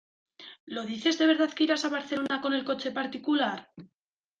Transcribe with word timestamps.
¿Lo 0.65 0.83
dices 0.83 1.19
de 1.19 1.27
verdad 1.31 1.53
que 1.53 1.63
irás 1.65 1.85
a 1.85 1.89
Barcelona 1.97 2.41
con 2.41 2.53
el 2.55 2.65
coche 2.69 2.89
particular? 2.99 3.59